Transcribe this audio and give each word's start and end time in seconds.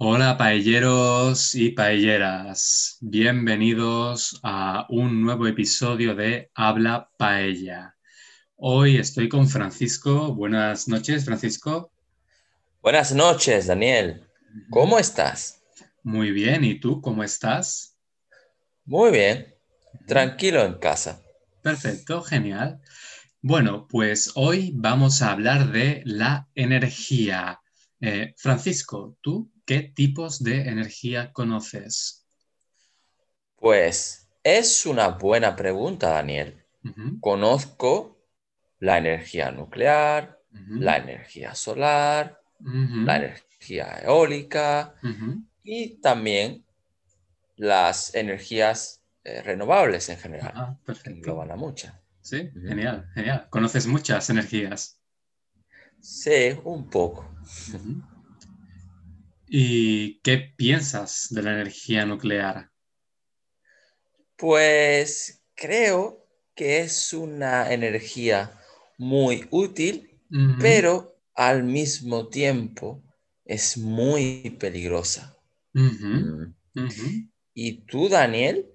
Hola 0.00 0.36
paelleros 0.38 1.56
y 1.56 1.70
paelleras, 1.70 2.98
bienvenidos 3.00 4.38
a 4.44 4.86
un 4.90 5.20
nuevo 5.20 5.48
episodio 5.48 6.14
de 6.14 6.52
Habla 6.54 7.10
Paella. 7.16 7.96
Hoy 8.54 8.98
estoy 8.98 9.28
con 9.28 9.48
Francisco. 9.48 10.32
Buenas 10.32 10.86
noches, 10.86 11.24
Francisco. 11.24 11.90
Buenas 12.80 13.12
noches, 13.12 13.66
Daniel. 13.66 14.24
¿Cómo 14.70 15.00
estás? 15.00 15.64
Muy 16.04 16.30
bien, 16.30 16.62
¿y 16.62 16.78
tú 16.78 17.00
cómo 17.00 17.24
estás? 17.24 17.98
Muy 18.84 19.10
bien, 19.10 19.52
tranquilo 20.06 20.64
en 20.64 20.74
casa. 20.74 21.20
Perfecto, 21.60 22.22
genial. 22.22 22.80
Bueno, 23.42 23.88
pues 23.88 24.30
hoy 24.36 24.70
vamos 24.76 25.22
a 25.22 25.32
hablar 25.32 25.72
de 25.72 26.02
la 26.04 26.48
energía. 26.54 27.60
Eh, 28.00 28.32
Francisco, 28.36 29.16
¿tú 29.20 29.50
qué 29.68 29.82
tipos 29.82 30.42
de 30.42 30.62
energía 30.62 31.30
conoces? 31.30 32.26
Pues 33.56 34.26
es 34.42 34.86
una 34.86 35.08
buena 35.08 35.54
pregunta, 35.54 36.08
Daniel. 36.08 36.64
Conozco 37.20 38.18
la 38.78 38.96
energía 38.96 39.50
nuclear, 39.50 40.40
la 40.70 40.96
energía 40.96 41.54
solar, 41.54 42.40
la 42.60 43.16
energía 43.16 43.98
eólica 44.02 44.94
y 45.62 46.00
también 46.00 46.64
las 47.56 48.14
energías 48.14 49.02
eh, 49.22 49.42
renovables 49.42 50.08
en 50.08 50.16
general, 50.16 50.52
Ah, 50.54 50.78
perfecto. 50.82 51.10
engloban 51.10 51.50
a 51.50 51.56
muchas. 51.56 51.92
Sí, 52.22 52.50
genial, 52.66 53.10
genial. 53.12 53.48
Conoces 53.50 53.86
muchas 53.86 54.30
energías. 54.30 54.98
Sí, 56.00 56.58
un 56.64 56.88
poco. 56.88 57.28
Ujú. 57.74 58.07
¿Y 59.50 60.20
qué 60.20 60.38
piensas 60.56 61.28
de 61.30 61.42
la 61.42 61.52
energía 61.52 62.04
nuclear? 62.04 62.70
Pues 64.36 65.42
creo 65.54 66.26
que 66.54 66.80
es 66.80 67.12
una 67.12 67.72
energía 67.72 68.60
muy 68.98 69.46
útil, 69.50 70.20
pero 70.60 71.16
al 71.34 71.64
mismo 71.64 72.28
tiempo 72.28 73.02
es 73.44 73.78
muy 73.78 74.56
peligrosa. 74.60 75.36
¿Y 77.54 77.86
tú, 77.86 78.08
Daniel, 78.08 78.66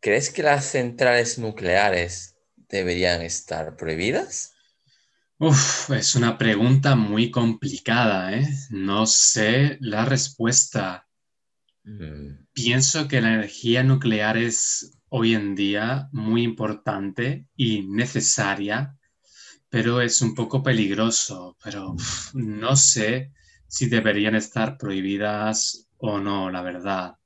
crees 0.00 0.30
que 0.30 0.42
las 0.42 0.64
centrales 0.66 1.38
nucleares 1.38 2.36
deberían 2.68 3.22
estar 3.22 3.76
prohibidas? 3.76 4.51
Uf, 5.42 5.90
es 5.90 6.14
una 6.14 6.38
pregunta 6.38 6.94
muy 6.94 7.30
complicada, 7.32 8.32
¿eh? 8.32 8.46
No 8.70 9.06
sé 9.06 9.76
la 9.80 10.04
respuesta. 10.04 11.08
Mm, 11.82 12.44
Pienso 12.52 13.08
que 13.08 13.20
la 13.20 13.34
energía 13.34 13.82
nuclear 13.82 14.36
es 14.36 14.96
hoy 15.08 15.34
en 15.34 15.56
día 15.56 16.08
muy 16.12 16.44
importante 16.44 17.48
y 17.56 17.82
necesaria, 17.82 18.96
pero 19.68 20.00
es 20.00 20.22
un 20.22 20.36
poco 20.36 20.62
peligroso. 20.62 21.56
Pero 21.64 21.94
uf, 21.94 22.32
no 22.34 22.76
sé 22.76 23.32
si 23.66 23.86
deberían 23.88 24.36
estar 24.36 24.78
prohibidas 24.78 25.88
o 25.98 26.20
no, 26.20 26.50
la 26.50 26.62
verdad. 26.62 27.16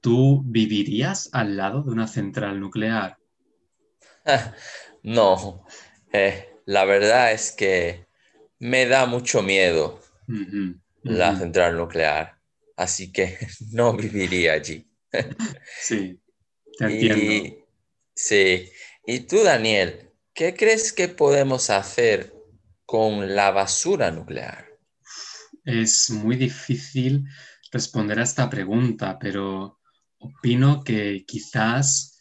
¿Tú 0.00 0.44
vivirías 0.46 1.28
al 1.32 1.56
lado 1.56 1.82
de 1.82 1.90
una 1.90 2.06
central 2.06 2.60
nuclear? 2.60 3.18
No, 5.02 5.64
eh, 6.12 6.55
la 6.66 6.84
verdad 6.84 7.32
es 7.32 7.52
que 7.52 8.06
me 8.58 8.86
da 8.86 9.06
mucho 9.06 9.42
miedo 9.42 10.00
la 11.04 11.38
central 11.38 11.76
nuclear, 11.76 12.38
así 12.76 13.12
que 13.12 13.38
no 13.72 13.96
viviría 13.96 14.54
allí. 14.54 14.86
Sí, 15.80 16.20
te 16.76 16.84
entiendo. 16.84 17.32
Y 17.32 17.64
sí, 18.14 18.68
y 19.06 19.20
tú, 19.20 19.42
Daniel, 19.42 20.10
¿qué 20.34 20.54
crees 20.54 20.92
que 20.92 21.08
podemos 21.08 21.70
hacer 21.70 22.34
con 22.84 23.34
la 23.34 23.52
basura 23.52 24.10
nuclear? 24.10 24.66
Es 25.64 26.10
muy 26.10 26.36
difícil 26.36 27.24
responder 27.70 28.18
a 28.18 28.24
esta 28.24 28.50
pregunta, 28.50 29.18
pero 29.18 29.80
opino 30.18 30.82
que 30.82 31.24
quizás 31.26 32.15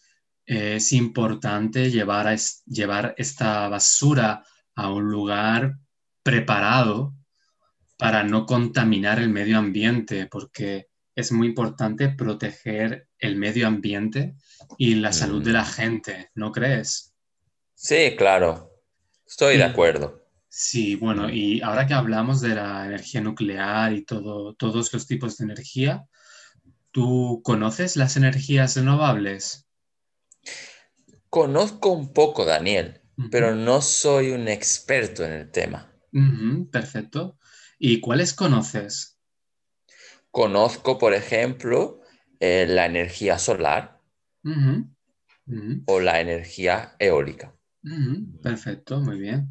es 0.46 0.92
importante 0.94 1.92
llevar, 1.92 2.28
a 2.28 2.36
llevar 2.66 3.16
esta 3.18 3.68
basura 3.70 4.44
a 4.76 4.92
un 4.92 5.10
lugar 5.12 5.78
preparado 6.24 7.16
para 7.98 8.24
no 8.24 8.46
contaminar 8.46 9.20
el 9.20 9.30
medio 9.30 9.58
ambiente, 9.58 10.28
porque 10.28 10.88
es 11.16 11.32
muy 11.32 11.48
importante 11.48 12.10
proteger 12.10 13.08
el 13.20 13.38
medio 13.38 13.68
ambiente 13.68 14.36
y 14.78 14.96
la 14.96 15.14
salud 15.14 15.44
de 15.44 15.54
la 15.54 15.64
Mm, 15.64 15.66
gente, 15.66 16.32
¿no 16.36 16.52
crees? 16.52 17.14
sí, 17.74 18.16
claro, 18.18 18.70
estoy 19.26 19.58
de 19.58 19.64
acuerdo. 19.64 20.22
sí, 20.50 20.96
bueno, 20.96 21.30
y 21.30 21.62
ahora 21.62 21.88
que 21.88 21.94
hablamos 21.94 22.42
de 22.42 22.56
la 22.56 22.86
energía 22.86 23.22
nuclear 23.22 23.94
y 23.94 24.04
todo, 24.06 24.56
todos 24.56 24.94
los 24.94 25.08
tipos 25.08 25.38
de 25.38 25.46
energía, 25.46 26.06
¿tú 26.92 27.42
conoces 27.44 27.98
las 27.98 28.18
energías 28.18 28.76
renovables? 28.78 29.65
Conozco 31.30 31.90
un 31.90 32.14
poco, 32.14 32.46
Daniel, 32.46 33.02
pero 33.30 33.56
no 33.56 33.82
soy 33.82 34.32
un 34.32 34.48
experto 34.48 35.26
en 35.26 35.34
el 35.34 35.52
tema. 35.52 35.92
perfecto. 36.72 37.38
¿Y 37.78 38.00
cuáles 38.00 38.34
conoces? 38.34 39.20
Conozco, 40.32 40.98
por 40.98 41.14
ejemplo, 41.14 42.02
eh, 42.40 42.66
la 42.68 42.86
energía 42.86 43.38
solar 43.38 44.02
o 45.86 46.00
la 46.00 46.22
energía 46.22 46.96
eólica. 47.00 47.56
perfecto, 48.42 49.00
muy 49.00 49.20
bien. 49.20 49.50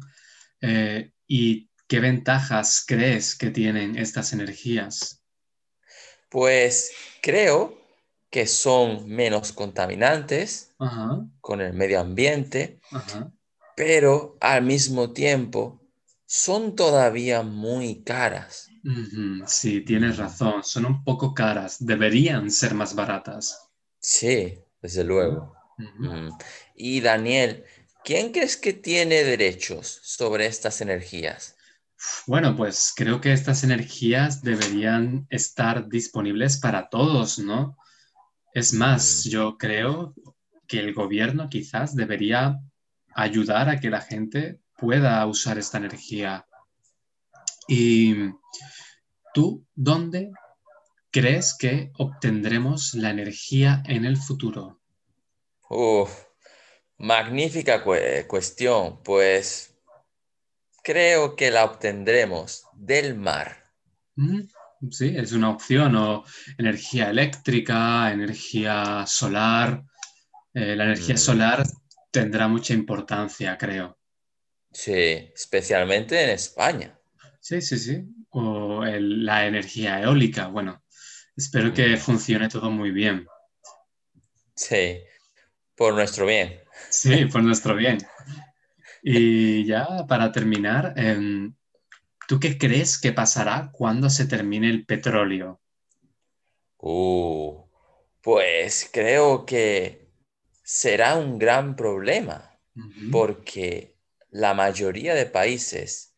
Eh, 0.61 1.11
¿y 1.27 1.69
qué 1.87 1.99
ventajas 1.99 2.83
crees 2.85 3.35
que 3.35 3.51
tienen 3.51 3.97
estas 3.97 4.33
energías? 4.33 5.23
Pues 6.29 6.91
creo 7.21 7.84
que 8.35 8.47
son 8.47 9.07
menos 9.07 9.53
contaminantes 9.53 10.75
Ajá, 10.77 11.25
con 11.39 11.61
el 11.61 11.71
medio 11.71 12.01
ambiente, 12.01 12.81
ajá. 12.91 13.31
pero 13.77 14.35
al 14.41 14.61
mismo 14.61 15.13
tiempo 15.13 15.81
son 16.25 16.75
todavía 16.75 17.43
muy 17.43 18.03
caras. 18.03 18.69
Sí, 19.47 19.79
tienes 19.85 20.17
razón, 20.17 20.65
son 20.65 20.85
un 20.85 21.01
poco 21.05 21.33
caras, 21.33 21.77
deberían 21.79 22.51
ser 22.51 22.73
más 22.73 22.93
baratas. 22.93 23.69
Sí, 23.99 24.59
desde 24.81 25.05
luego. 25.05 25.55
Mm. 25.77 26.31
Y 26.75 26.99
Daniel, 26.99 27.63
¿quién 28.03 28.33
crees 28.33 28.57
que 28.57 28.73
tiene 28.73 29.23
derechos 29.23 30.01
sobre 30.03 30.45
estas 30.47 30.81
energías? 30.81 31.55
Bueno, 32.27 32.53
pues 32.53 32.91
creo 32.93 33.21
que 33.21 33.31
estas 33.31 33.63
energías 33.63 34.41
deberían 34.41 35.25
estar 35.29 35.87
disponibles 35.87 36.57
para 36.57 36.89
todos, 36.89 37.39
¿no? 37.39 37.77
Es 38.55 38.73
más, 38.73 39.23
Mm, 39.23 39.25
yo 39.25 39.55
creo 39.55 40.15
que 40.67 40.79
el 40.79 40.95
gobierno 40.95 41.47
quizás 41.47 41.95
debería 41.95 42.59
ayudar 43.13 43.69
a 43.69 43.79
que 43.79 43.91
la 43.91 44.01
gente 44.01 44.59
pueda 44.79 45.23
usar 45.27 45.59
esta 45.59 45.77
energía. 45.77 46.47
¿Y 47.67 48.15
tú 49.35 49.67
dónde 49.75 50.31
crees 51.11 51.55
que 51.57 51.91
obtendremos 51.97 52.93
la 52.95 53.11
energía 53.11 53.83
en 53.87 54.05
el 54.05 54.17
futuro? 54.17 54.81
Uf, 55.69 56.11
magnífica 56.97 57.83
cue- 57.83 58.25
cuestión, 58.27 59.03
pues 59.03 59.75
creo 60.83 61.35
que 61.35 61.51
la 61.51 61.65
obtendremos 61.65 62.63
del 62.71 63.15
mar. 63.17 63.73
Mm, 64.17 64.47
Sí, 64.91 65.13
es 65.15 65.31
una 65.33 65.49
opción, 65.49 65.95
o 65.95 66.23
energía 66.57 67.09
eléctrica, 67.09 68.11
energía 68.11 69.05
solar. 69.07 69.83
Eh, 70.53 70.75
la 70.75 70.85
energía 70.85 71.17
Mm, 71.17 71.17
solar 71.17 71.63
tendrá 72.11 72.47
mucha 72.47 72.73
importancia, 72.73 73.57
creo. 73.57 73.97
sí, 74.71 75.31
especialmente 75.33 76.23
en 76.23 76.29
España. 76.29 76.99
Sí, 77.39 77.61
sí, 77.61 77.77
sí. 77.79 78.03
O 78.31 78.83
el- 78.83 79.25
la 79.25 79.47
energía 79.47 80.01
eólica. 80.01 80.47
Bueno, 80.47 80.83
espero 81.35 81.73
que 81.73 81.95
Mm, 81.95 81.97
funcione 81.97 82.49
todo 82.49 82.69
muy 82.71 82.91
bien. 82.91 83.25
sí, 84.55 84.99
por 85.75 85.93
nuestro 85.95 86.25
bien. 86.27 86.61
Sí, 86.89 87.25
por 87.25 87.43
nuestro 87.43 87.75
bien. 87.75 87.97
Y 89.03 89.65
ya 89.65 90.05
para 90.07 90.31
terminar, 90.31 90.93
em, 90.97 91.53
¿tú 92.27 92.39
qué 92.39 92.57
crees 92.57 92.97
que 92.97 93.11
pasará 93.11 93.69
cuando 93.71 94.09
se 94.09 94.25
termine 94.25 94.69
el 94.69 94.85
petróleo? 94.85 95.61
Uh, 96.77 97.63
pues 98.21 98.89
creo 98.91 99.45
que 99.45 100.09
será 100.63 101.15
un 101.15 101.37
gran 101.37 101.75
problema 101.75 102.51
porque 103.11 103.95
la 104.31 104.53
mayoría 104.53 105.13
de 105.13 105.25
países 105.25 106.13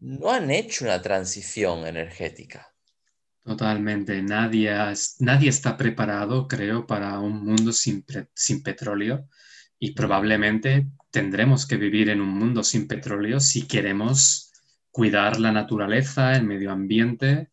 no 0.00 0.30
han 0.30 0.50
hecho 0.50 0.84
una 0.84 1.02
transición 1.02 1.86
energética. 1.86 2.72
Totalmente. 3.44 4.22
Nadie, 4.22 4.72
nadie 5.18 5.48
está 5.48 5.76
preparado, 5.76 6.46
creo, 6.46 6.86
para 6.86 7.18
un 7.18 7.44
mundo 7.44 7.72
sin, 7.72 8.04
sin 8.34 8.62
petróleo 8.62 9.28
y 9.78 9.92
probablemente 9.92 10.86
tendremos 11.10 11.66
que 11.66 11.76
vivir 11.76 12.10
en 12.10 12.20
un 12.20 12.28
mundo 12.28 12.62
sin 12.62 12.86
petróleo 12.86 13.40
si 13.40 13.66
queremos 13.66 14.49
cuidar 14.90 15.38
la 15.38 15.52
naturaleza, 15.52 16.34
el 16.34 16.44
medio 16.44 16.70
ambiente 16.70 17.50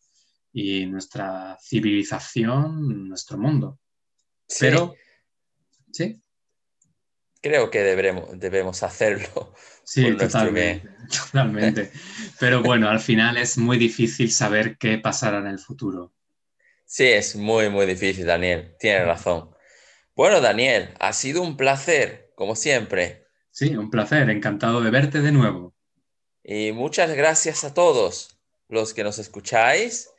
y 0.52 0.86
nuestra 0.86 1.58
civilización, 1.62 3.08
nuestro 3.08 3.38
mundo. 3.38 3.80
Pero, 4.60 4.96
sí. 5.92 6.22
Creo 7.42 7.70
que 7.70 7.82
debemos, 7.82 8.40
debemos 8.40 8.84
hacerlo. 8.84 9.54
Sí, 9.90 10.18
totalmente, 10.18 10.90
totalmente. 11.32 11.94
Pero 12.42 12.62
bueno, 12.62 12.90
al 12.90 13.00
final 13.00 13.38
es 13.38 13.58
muy 13.58 13.78
difícil 13.78 14.30
saber 14.30 14.78
qué 14.78 14.98
pasará 14.98 15.38
en 15.38 15.48
el 15.48 15.60
futuro. 15.60 16.14
Sí, 16.84 17.06
es 17.06 17.38
muy, 17.38 17.70
muy 17.70 17.86
difícil, 17.86 18.26
Daniel. 18.26 18.76
Tienes 18.78 19.06
razón. 19.06 19.50
Bueno, 20.14 20.42
Daniel, 20.42 20.90
ha 21.00 21.14
sido 21.14 21.42
un 21.42 21.56
placer, 21.56 22.34
como 22.36 22.58
siempre. 22.58 23.28
Sí, 23.50 23.78
un 23.78 23.90
placer. 23.90 24.30
Encantado 24.30 24.82
de 24.82 24.92
verte 24.92 25.22
de 25.22 25.32
nuevo. 25.32 25.74
Y 26.50 26.72
muchas 26.72 27.14
gracias 27.14 27.66
a 27.66 27.74
todos 27.74 28.40
los 28.70 28.94
que 28.94 29.04
nos 29.04 29.20
escucháis. 29.20 30.10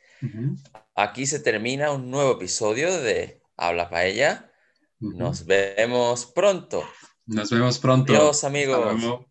Aquí 0.93 1.25
se 1.25 1.39
termina 1.39 1.91
un 1.91 2.11
nuevo 2.11 2.33
episodio 2.33 3.01
de 3.01 3.41
Habla 3.57 3.89
Paella. 3.89 4.51
Nos 4.99 5.47
vemos 5.47 6.27
pronto. 6.27 6.83
Nos 7.25 7.49
vemos 7.49 7.79
pronto. 7.79 8.13
Adiós, 8.13 8.43
amigos. 8.43 9.25